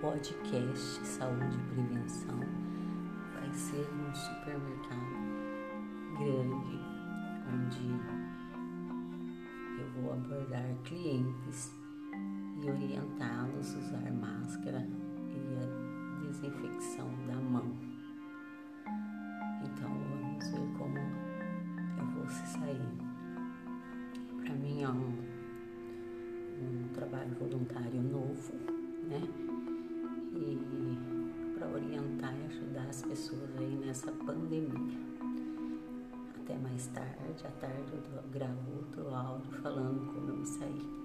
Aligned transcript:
podcast 0.00 1.06
Saúde 1.06 1.54
e 1.54 1.74
Prevenção 1.74 2.38
vai 3.34 3.52
ser 3.52 3.86
um 3.92 4.14
supermercado 4.14 5.12
grande 6.16 6.80
onde 7.52 7.88
eu 9.78 9.86
vou 10.00 10.14
abordar 10.14 10.64
clientes 10.84 11.70
e 12.62 12.70
orientá-los 12.70 13.74
a 13.74 13.78
usar 13.80 14.12
máscara 14.12 14.88
e 15.28 15.38
a 15.58 16.26
desinfecção 16.26 17.10
da 17.26 17.36
mão. 17.36 17.76
Então 19.62 19.90
vamos 19.90 20.50
ver 20.52 20.78
como 20.78 20.96
eu 20.96 22.06
vou 22.14 22.28
se 22.30 22.46
sair. 22.46 22.88
Para 24.42 24.54
mim 24.54 24.84
é 24.84 24.88
um 24.88 25.37
trabalho 27.18 27.34
voluntário 27.40 28.02
novo, 28.02 28.52
né? 29.08 29.20
E 30.34 31.58
para 31.58 31.68
orientar 31.68 32.32
e 32.38 32.46
ajudar 32.46 32.86
as 32.88 33.02
pessoas 33.02 33.50
aí 33.58 33.76
nessa 33.84 34.12
pandemia. 34.12 34.98
Até 36.36 36.56
mais 36.58 36.86
tarde, 36.88 37.44
à 37.44 37.50
tarde 37.60 37.92
eu 37.92 38.22
gravo 38.30 38.76
outro 38.76 39.12
áudio 39.12 39.50
falando 39.60 40.12
como 40.12 40.28
eu 40.28 40.36
me 40.36 40.46
saí. 40.46 40.97